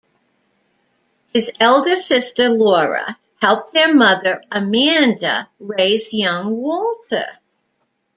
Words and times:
His 1.31 1.51
elder 1.59 1.95
sister, 1.95 2.49
Laura, 2.49 3.19
helped 3.39 3.75
their 3.75 3.93
mother, 3.93 4.41
Amanda, 4.51 5.47
raise 5.59 6.11
young 6.11 6.57
Walter. 6.57 7.27